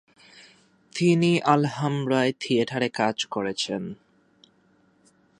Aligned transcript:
তিনি 0.95 1.31
আল-হামরায় 1.45 2.31
থিয়েটারে 2.39 2.89
কাজ 2.89 3.17
করেছেন। 3.25 3.83